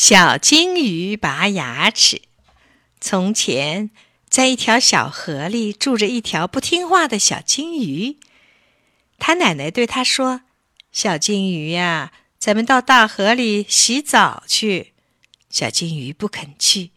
[0.00, 2.22] 小金鱼拔牙齿。
[3.00, 3.90] 从前，
[4.28, 8.16] 在一条小河里住着一条不听话的小金鱼。
[9.18, 10.42] 他奶奶对他说
[10.92, 14.94] ：“小金鱼呀，咱们到大河里洗澡去。”
[15.50, 16.92] 小金鱼不肯去。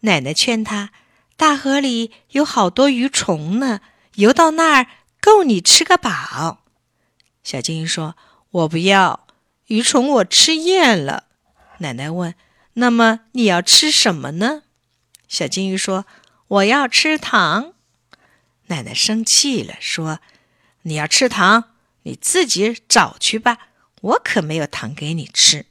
[0.00, 0.90] 奶奶劝他
[1.38, 3.82] ：“大河里有好多鱼虫呢，
[4.16, 4.88] 游到那儿
[5.20, 6.64] 够你吃个饱。”
[7.44, 8.16] 小金鱼说
[8.50, 9.28] ：“我不要，
[9.68, 11.26] 鱼虫我吃厌了。”
[11.82, 12.34] 奶奶问
[12.74, 14.62] ：“那么你要吃什么呢？”
[15.28, 16.06] 小金鱼说
[16.48, 17.74] ：“我要吃糖。”
[18.68, 20.20] 奶奶生气了，说
[20.82, 23.68] ：“你要吃糖，你自己找去吧，
[24.00, 25.66] 我可没有糖给你吃。”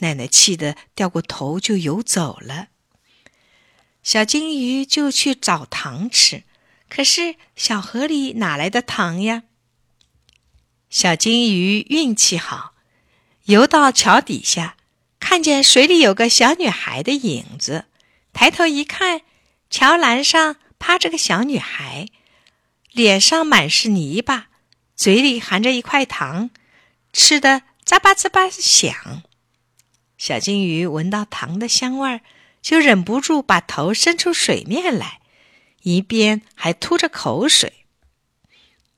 [0.00, 2.68] 奶奶气得掉过头就游走了。
[4.02, 6.44] 小金鱼就去找糖吃，
[6.88, 9.42] 可是小河里哪来的糖呀？
[10.88, 12.74] 小金鱼运气好，
[13.44, 14.76] 游到桥底下。
[15.30, 17.84] 看见水里有个小女孩的影子，
[18.32, 19.20] 抬头一看，
[19.68, 22.06] 桥栏上趴着个小女孩，
[22.92, 24.48] 脸上满是泥巴，
[24.96, 26.48] 嘴里含着一块糖，
[27.12, 29.22] 吃的咂巴咂巴响。
[30.16, 32.22] 小金鱼闻到糖的香味儿，
[32.62, 35.20] 就忍不住把头伸出水面来，
[35.82, 37.84] 一边还吐着口水。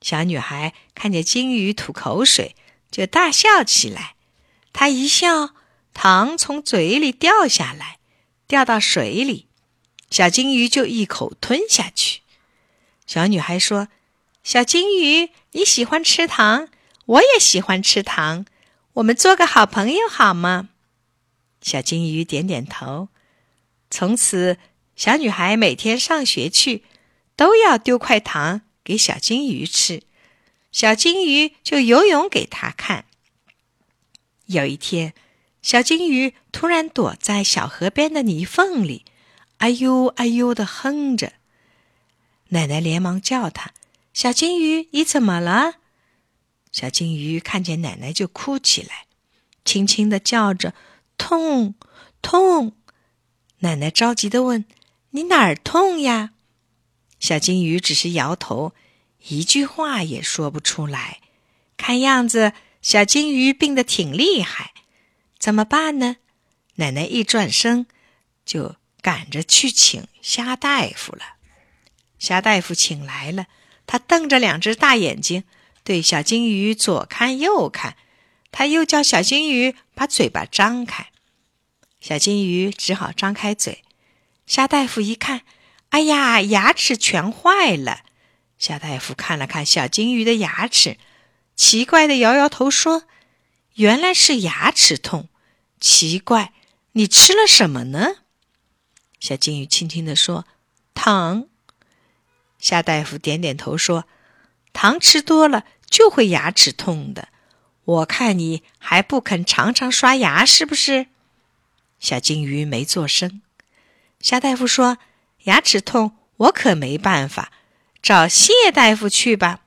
[0.00, 2.54] 小女孩看见金鱼吐口水，
[2.88, 4.14] 就大笑起来。
[4.72, 5.56] 她一笑。
[5.92, 7.98] 糖从嘴里掉下来，
[8.46, 9.46] 掉到水里，
[10.10, 12.20] 小金鱼就一口吞下去。
[13.06, 13.88] 小女孩说
[14.42, 16.68] ：“小金鱼，你喜欢吃糖，
[17.06, 18.46] 我也喜欢吃糖，
[18.94, 20.70] 我们做个好朋友好吗？”
[21.60, 23.08] 小金鱼点点头。
[23.90, 24.56] 从此，
[24.96, 26.84] 小女孩每天上学去，
[27.36, 30.02] 都要丢块糖给小金鱼吃，
[30.72, 33.04] 小金鱼就游泳给她看。
[34.46, 35.12] 有一天。
[35.62, 39.04] 小金鱼突然躲在小河边的泥缝里，
[39.58, 41.34] 哎呦哎呦的哼着。
[42.48, 43.72] 奶奶连忙叫它
[44.12, 45.74] ：“小金鱼，你怎么了？”
[46.72, 49.06] 小金鱼看见奶奶就哭起来，
[49.64, 50.74] 轻轻的叫着
[51.18, 51.74] ：“痛，
[52.22, 52.72] 痛！”
[53.60, 54.64] 奶奶着急的问
[55.10, 56.30] ：“你哪儿痛呀？”
[57.20, 58.72] 小金鱼只是摇头，
[59.28, 61.20] 一句话也说不出来。
[61.76, 64.72] 看样子，小金鱼病得挺厉害。
[65.40, 66.16] 怎么办呢？
[66.74, 67.86] 奶奶一转身，
[68.44, 71.22] 就赶着去请虾大夫了。
[72.18, 73.46] 虾大夫请来了，
[73.86, 75.44] 他瞪着两只大眼睛，
[75.82, 77.96] 对小金鱼左看右看。
[78.52, 81.10] 他又叫小金鱼把嘴巴张开，
[82.00, 83.82] 小金鱼只好张开嘴。
[84.46, 85.40] 虾大夫一看，
[85.88, 88.02] 哎呀，牙齿全坏了。
[88.58, 90.98] 虾大夫看了看小金鱼的牙齿，
[91.56, 93.04] 奇怪的摇摇头说。
[93.74, 95.29] 原来是牙齿痛，
[95.80, 96.52] 奇怪，
[96.92, 98.16] 你吃了什么呢？
[99.18, 100.46] 小金鱼轻轻地说
[100.94, 101.46] ：“糖。”
[102.60, 104.04] 夏大夫点点头说
[104.72, 107.28] ：“糖吃多了就会牙齿痛的。
[107.84, 111.06] 我看你还不肯常常刷牙，是不是？”
[111.98, 113.40] 小金鱼没做声。
[114.20, 114.98] 夏大夫说
[115.44, 117.50] ：“牙齿痛，我可没办法，
[118.02, 119.60] 找谢大夫去吧。”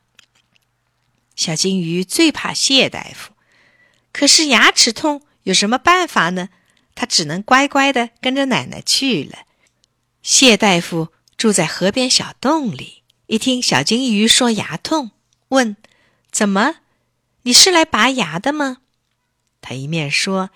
[1.35, 3.34] 小金鱼最怕谢大夫。
[4.12, 6.50] 可是牙齿痛有什么办法呢？
[6.96, 9.40] 他只能乖乖的跟着奶奶去了。
[10.22, 15.12] 谢大夫住在河边小洞里，一听小金鱼说牙痛，
[15.50, 15.76] 问
[16.31, 16.76] ：“怎么？
[17.42, 18.78] 你是来拔牙的吗？”
[19.59, 20.52] 他一面说，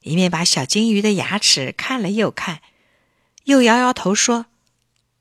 [0.00, 2.62] 一面把小金鱼的牙齿看了又看，
[3.44, 4.46] 又摇摇头说：“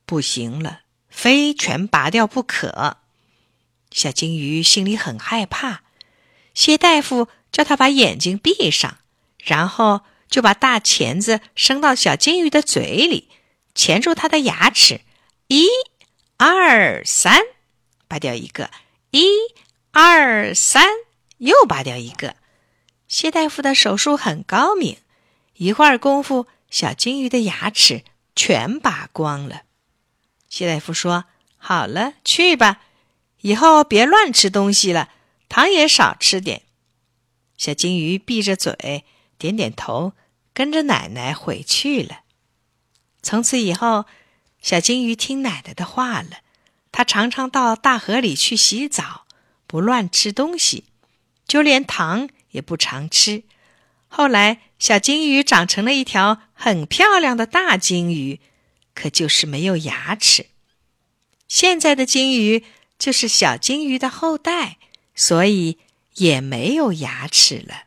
[0.08, 2.98] 不行了，非全拔掉不可。”
[3.92, 5.84] 小金鱼心里很害怕。
[6.54, 7.28] 谢大夫。
[7.52, 9.00] 叫他把眼睛闭上，
[9.44, 13.30] 然后就把大钳子伸到小金鱼的嘴里，
[13.74, 15.02] 钳住它的牙齿。
[15.48, 15.68] 一、
[16.38, 17.42] 二、三，
[18.08, 18.70] 拔掉一个；
[19.10, 19.28] 一、
[19.92, 20.86] 二、三，
[21.40, 22.36] 又拔掉一个。
[23.08, 24.98] 谢大夫的手术很高明，
[25.56, 28.06] 一会儿功夫，小金鱼的牙齿
[28.36, 29.64] 全拔光了。
[30.48, 31.26] 谢大夫说
[31.58, 32.82] ：“好了，去吧，
[33.42, 35.10] 以后别乱吃东西了，
[35.50, 36.62] 糖也少吃点。”
[37.58, 39.04] 小金鱼闭着嘴，
[39.42, 40.14] 点点头，
[40.54, 42.20] 跟着奶奶回去了。
[43.24, 44.06] 从此以后，
[44.62, 46.42] 小金鱼听奶奶的话了。
[46.92, 49.26] 它常常到大河里去洗澡，
[49.66, 50.84] 不乱吃东西，
[51.48, 53.42] 就连糖也不常吃。
[54.08, 58.40] 后来，小金鱼长成了一条很漂亮的大金鱼，
[58.94, 60.46] 可就是没有牙齿。
[61.48, 62.64] 现在的金鱼
[63.00, 64.78] 就是小金鱼的后代，
[65.16, 65.80] 所以。
[66.16, 67.84] 也没有牙齿了。